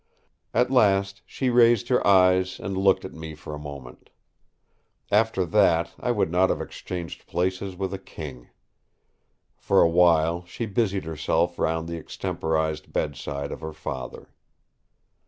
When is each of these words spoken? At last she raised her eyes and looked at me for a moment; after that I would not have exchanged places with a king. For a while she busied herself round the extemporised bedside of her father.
At 0.51 0.71
last 0.71 1.21
she 1.27 1.51
raised 1.51 1.89
her 1.89 2.01
eyes 2.07 2.59
and 2.59 2.75
looked 2.75 3.05
at 3.05 3.13
me 3.13 3.35
for 3.35 3.53
a 3.53 3.59
moment; 3.59 4.09
after 5.11 5.45
that 5.45 5.93
I 5.99 6.09
would 6.09 6.31
not 6.31 6.49
have 6.49 6.59
exchanged 6.59 7.27
places 7.27 7.75
with 7.75 7.93
a 7.93 7.99
king. 7.99 8.49
For 9.57 9.79
a 9.79 9.87
while 9.89 10.43
she 10.45 10.65
busied 10.65 11.03
herself 11.03 11.59
round 11.59 11.87
the 11.87 11.99
extemporised 11.99 12.91
bedside 12.91 13.51
of 13.51 13.61
her 13.61 13.73
father. 13.73 14.31